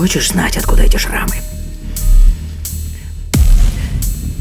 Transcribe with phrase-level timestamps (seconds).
[0.00, 1.34] Хочешь знать, откуда эти шрамы?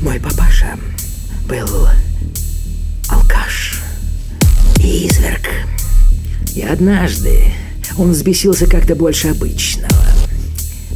[0.01, 0.79] Мой папаша
[1.49, 1.85] был
[3.09, 3.81] алкаш
[4.77, 5.49] и изверг.
[6.55, 7.51] И однажды
[7.97, 9.89] он взбесился как-то больше обычного.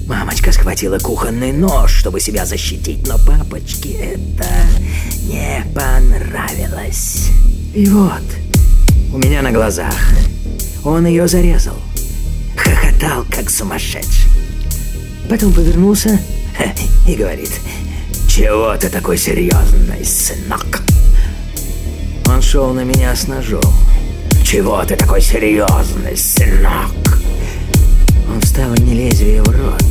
[0.08, 4.48] Мамочка схватила кухонный нож, чтобы себя защитить, но папочке это
[5.24, 7.32] не понравилось.
[7.76, 8.24] И вот,
[9.12, 10.14] у меня на глазах,
[10.86, 11.76] он ее зарезал.
[12.56, 14.33] Хохотал, как сумасшедший.
[15.30, 16.20] Потом повернулся
[17.08, 17.52] и говорит,
[18.28, 20.82] «Чего ты такой серьезный, сынок?»
[22.28, 23.74] Он шел на меня с ножом.
[24.44, 27.20] «Чего ты такой серьезный, сынок?»
[28.30, 29.84] Он вставил мне лезвие в рот.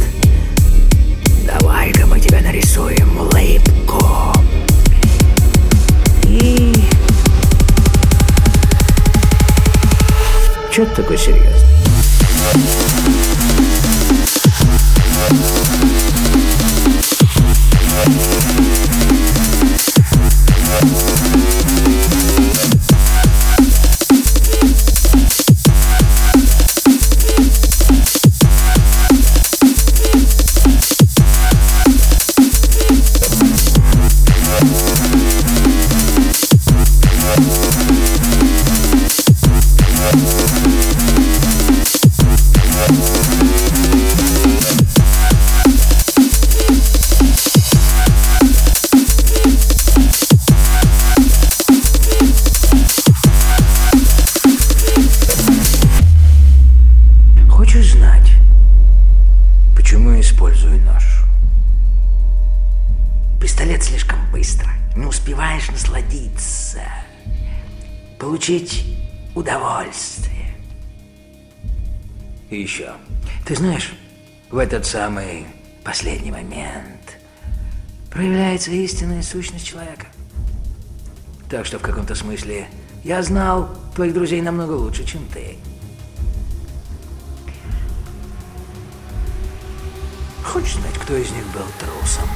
[1.46, 4.32] Давай-ка мы тебя нарисуем улыбку.
[6.26, 6.72] И...
[10.72, 11.52] Чё ты такой серьезный?
[15.28, 15.81] Хочешь
[60.32, 61.24] использую нож?
[63.40, 64.70] Пистолет слишком быстро.
[64.96, 66.80] Не успеваешь насладиться.
[68.18, 68.98] Получить
[69.34, 70.54] удовольствие.
[72.50, 72.92] И еще.
[73.44, 73.92] Ты знаешь,
[74.50, 75.46] в этот самый
[75.84, 77.18] последний момент
[78.10, 80.06] проявляется истинная сущность человека.
[81.50, 82.68] Так что в каком-то смысле
[83.04, 85.56] я знал твоих друзей намного лучше, чем ты.
[90.44, 92.28] Хочешь знать, кто из них был трусом?